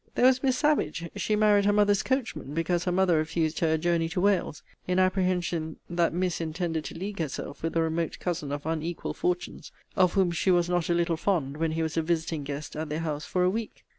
[0.15, 3.77] There was MISS SAVAGE; she married her mother's coachman, because her mother refused her a
[3.77, 8.51] journey to Wales; in apprehension that miss intended to league herself with a remote cousin
[8.51, 12.01] of unequal fortunes, of whom she was not a little fond when he was a
[12.01, 13.85] visiting guest at their house for a week.